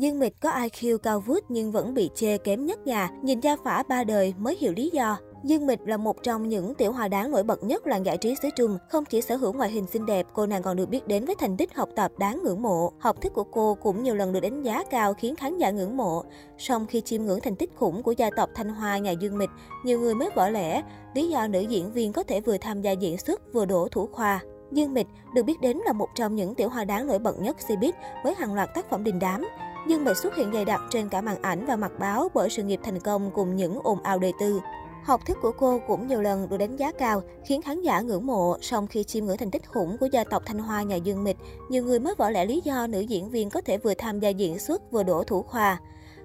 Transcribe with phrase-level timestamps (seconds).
[0.00, 3.56] Dương Mịch có IQ cao vút nhưng vẫn bị chê kém nhất nhà, nhìn gia
[3.64, 5.16] phả ba đời mới hiểu lý do.
[5.44, 8.34] Dương Mịch là một trong những tiểu hòa đáng nổi bật nhất làng giải trí
[8.42, 8.78] xứ Trung.
[8.88, 11.34] Không chỉ sở hữu ngoại hình xinh đẹp, cô nàng còn được biết đến với
[11.38, 12.92] thành tích học tập đáng ngưỡng mộ.
[12.98, 15.96] Học thức của cô cũng nhiều lần được đánh giá cao khiến khán giả ngưỡng
[15.96, 16.24] mộ.
[16.58, 19.50] Song khi chiêm ngưỡng thành tích khủng của gia tộc Thanh Hoa nhà Dương Mịch,
[19.84, 20.82] nhiều người mới vỡ lẽ
[21.14, 24.06] lý do nữ diễn viên có thể vừa tham gia diễn xuất vừa đổ thủ
[24.12, 24.40] khoa.
[24.72, 27.56] Dương Mịch được biết đến là một trong những tiểu hòa đáng nổi bật nhất
[27.68, 27.92] Cbiz
[28.24, 29.46] với hàng loạt tác phẩm đình đám.
[29.86, 32.62] Dương bị xuất hiện dày đặc trên cả màn ảnh và mặt báo bởi sự
[32.62, 34.60] nghiệp thành công cùng những ồn ào đời tư.
[35.04, 38.26] Học thức của cô cũng nhiều lần được đánh giá cao, khiến khán giả ngưỡng
[38.26, 38.56] mộ.
[38.60, 41.36] Song khi chiêm ngưỡng thành tích khủng của gia tộc Thanh Hoa nhà Dương Mịch,
[41.68, 44.28] nhiều người mới vỡ lẽ lý do nữ diễn viên có thể vừa tham gia
[44.28, 45.80] diễn xuất vừa đổ thủ khoa.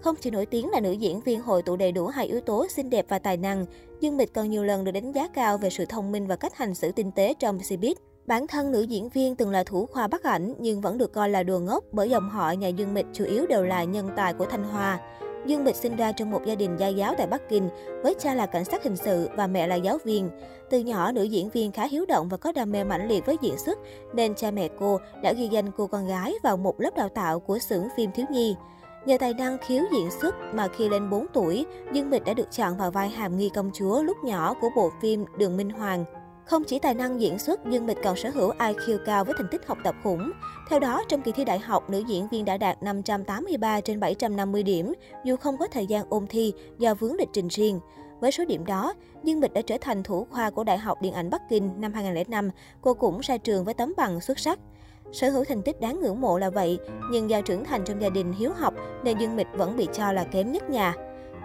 [0.00, 2.66] Không chỉ nổi tiếng là nữ diễn viên hội tụ đầy đủ hai yếu tố
[2.68, 3.66] xinh đẹp và tài năng,
[4.00, 6.56] Dương Mịch còn nhiều lần được đánh giá cao về sự thông minh và cách
[6.56, 7.94] hành xử tinh tế trong showbiz.
[8.28, 11.28] Bản thân nữ diễn viên từng là thủ khoa bắt ảnh nhưng vẫn được coi
[11.28, 14.34] là đồ ngốc bởi dòng họ nhà Dương Mịch chủ yếu đều là nhân tài
[14.34, 15.00] của Thanh Hoa.
[15.46, 17.68] Dương Mịch sinh ra trong một gia đình gia giáo tại Bắc Kinh,
[18.02, 20.30] với cha là cảnh sát hình sự và mẹ là giáo viên.
[20.70, 23.36] Từ nhỏ, nữ diễn viên khá hiếu động và có đam mê mãnh liệt với
[23.40, 23.78] diễn xuất,
[24.14, 27.40] nên cha mẹ cô đã ghi danh cô con gái vào một lớp đào tạo
[27.40, 28.54] của xưởng phim thiếu nhi.
[29.06, 32.52] Nhờ tài năng khiếu diễn xuất mà khi lên 4 tuổi, Dương Mịch đã được
[32.52, 36.04] chọn vào vai hàm nghi công chúa lúc nhỏ của bộ phim Đường Minh Hoàng.
[36.48, 39.48] Không chỉ tài năng diễn xuất, Dương Mịch còn sở hữu IQ cao với thành
[39.50, 40.32] tích học tập khủng.
[40.68, 44.62] Theo đó, trong kỳ thi đại học, nữ diễn viên đã đạt 583 trên 750
[44.62, 44.92] điểm,
[45.24, 47.80] dù không có thời gian ôn thi do vướng lịch trình riêng.
[48.20, 51.12] Với số điểm đó, Dương Mịch đã trở thành thủ khoa của Đại học Điện
[51.12, 52.50] ảnh Bắc Kinh năm 2005.
[52.80, 54.58] Cô cũng ra trường với tấm bằng xuất sắc.
[55.12, 56.78] Sở hữu thành tích đáng ngưỡng mộ là vậy,
[57.12, 60.12] nhưng do trưởng thành trong gia đình hiếu học nên Dương Mịch vẫn bị cho
[60.12, 60.94] là kém nhất nhà.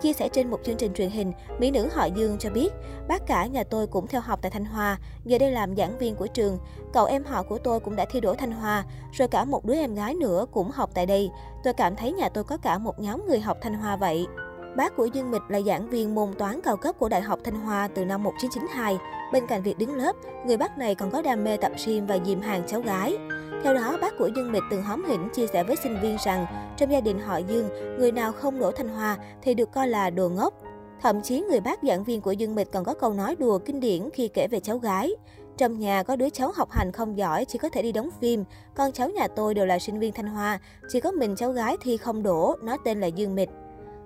[0.00, 2.68] Chia sẻ trên một chương trình truyền hình, mỹ nữ họ Dương cho biết,
[3.08, 6.14] bác cả nhà tôi cũng theo học tại Thanh hòa, giờ đây làm giảng viên
[6.14, 6.58] của trường.
[6.92, 9.74] Cậu em họ của tôi cũng đã thi đỗ Thanh hòa, rồi cả một đứa
[9.74, 11.30] em gái nữa cũng học tại đây.
[11.64, 14.26] Tôi cảm thấy nhà tôi có cả một nhóm người học Thanh hòa vậy.
[14.76, 17.60] Bác của Dương Mịch là giảng viên môn toán cao cấp của Đại học Thanh
[17.60, 18.98] Hoa từ năm 1992.
[19.32, 20.16] Bên cạnh việc đứng lớp,
[20.46, 23.16] người bác này còn có đam mê tập gym và dìm hàng cháu gái.
[23.64, 26.46] Theo đó, bác của Dương Mịch từng hóm hỉnh chia sẻ với sinh viên rằng
[26.76, 30.10] trong gia đình họ Dương, người nào không đổ Thanh Hoa thì được coi là
[30.10, 30.54] đồ ngốc.
[31.02, 33.80] Thậm chí người bác giảng viên của Dương Mịch còn có câu nói đùa kinh
[33.80, 35.10] điển khi kể về cháu gái.
[35.56, 38.44] Trong nhà có đứa cháu học hành không giỏi, chỉ có thể đi đóng phim.
[38.74, 41.76] Con cháu nhà tôi đều là sinh viên Thanh Hoa, chỉ có mình cháu gái
[41.80, 43.48] thi không đổ, nó tên là Dương Mịch.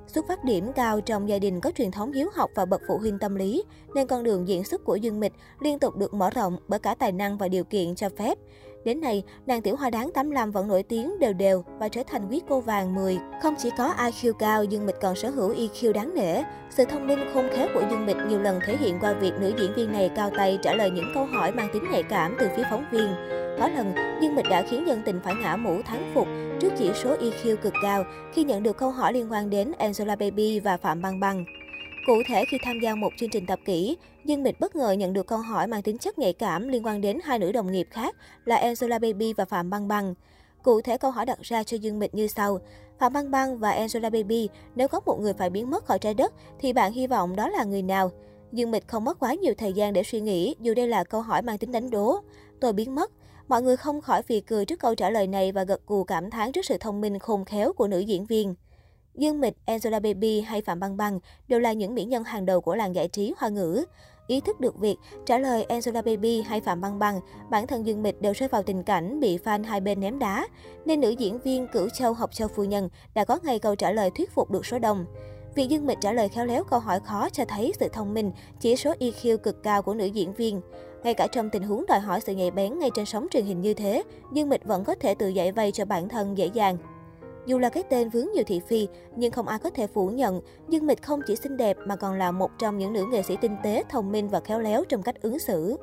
[0.06, 2.98] Xuất phát điểm cao trong gia đình có truyền thống hiếu học và bậc phụ
[2.98, 6.30] huynh tâm lý, nên con đường diễn xuất của Dương Mịch liên tục được mở
[6.30, 8.38] rộng bởi cả tài năng và điều kiện cho phép.
[8.84, 12.28] Đến nay, nàng tiểu hoa đáng 85 vẫn nổi tiếng đều đều và trở thành
[12.30, 13.18] quý cô vàng 10.
[13.42, 16.42] Không chỉ có IQ cao, Dương Mịch còn sở hữu EQ đáng nể.
[16.70, 19.52] Sự thông minh khôn khéo của Dương Mịch nhiều lần thể hiện qua việc nữ
[19.58, 22.48] diễn viên này cao tay trả lời những câu hỏi mang tính nhạy cảm từ
[22.56, 23.08] phía phóng viên.
[23.60, 26.28] Có lần, Dương Mịch đã khiến dân tình phải ngã mũ thắng phục
[26.60, 30.16] trước chỉ số EQ cực cao khi nhận được câu hỏi liên quan đến Angela
[30.16, 31.44] Baby và Phạm Băng Băng.
[32.06, 35.12] Cụ thể khi tham gia một chương trình tập kỹ, Dương Mịch bất ngờ nhận
[35.12, 37.88] được câu hỏi mang tính chất nhạy cảm liên quan đến hai nữ đồng nghiệp
[37.90, 40.14] khác là Angela Baby và Phạm Băng Băng.
[40.62, 42.58] Cụ thể câu hỏi đặt ra cho Dương Mịch như sau.
[42.98, 46.14] Phạm Băng Băng và Angela Baby, nếu có một người phải biến mất khỏi trái
[46.14, 48.10] đất, thì bạn hy vọng đó là người nào?
[48.52, 51.20] Dương Mịch không mất quá nhiều thời gian để suy nghĩ, dù đây là câu
[51.20, 52.18] hỏi mang tính đánh đố.
[52.60, 53.10] Tôi biến mất.
[53.48, 56.30] Mọi người không khỏi phì cười trước câu trả lời này và gật gù cảm
[56.30, 58.54] thán trước sự thông minh khôn khéo của nữ diễn viên.
[59.14, 62.60] Dương Mịch, Angela Baby hay Phạm Băng Băng đều là những mỹ nhân hàng đầu
[62.60, 63.84] của làng giải trí hoa ngữ.
[64.26, 67.20] Ý thức được việc trả lời Angela Baby hay Phạm Băng Băng,
[67.50, 70.46] bản thân Dương Mịch đều rơi vào tình cảnh bị fan hai bên ném đá,
[70.84, 73.92] nên nữ diễn viên Cửu Châu Học Châu Phu Nhân đã có ngay câu trả
[73.92, 75.06] lời thuyết phục được số đông.
[75.54, 78.32] Việc Dương Mịch trả lời khéo léo câu hỏi khó cho thấy sự thông minh,
[78.60, 80.60] chỉ số EQ cực cao của nữ diễn viên.
[81.04, 83.60] Ngay cả trong tình huống đòi hỏi sự nhạy bén ngay trên sóng truyền hình
[83.60, 86.76] như thế, Dương Mịch vẫn có thể tự giải vây cho bản thân dễ dàng.
[87.46, 90.40] Dù là cái tên vướng nhiều thị phi, nhưng không ai có thể phủ nhận,
[90.68, 93.36] Dương Mịch không chỉ xinh đẹp mà còn là một trong những nữ nghệ sĩ
[93.40, 95.76] tinh tế, thông minh và khéo léo trong cách ứng xử.